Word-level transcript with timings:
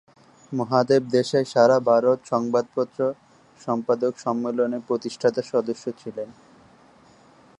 মহাদেব 0.51 1.01
দেশাই 1.11 1.45
সারা 1.45 1.77
ভারত 1.81 2.19
সংবাদপত্র 2.25 2.99
সম্পাদক 3.61 4.13
সম্মেলন- 4.17 4.73
এর 4.73 4.83
প্রতিষ্ঠাতা 4.87 5.41
সদস্য 5.51 5.85
ছিলেন। 5.97 6.29